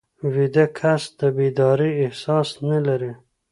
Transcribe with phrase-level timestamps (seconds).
[0.33, 3.11] ویده کس د بیدارۍ احساس نه لري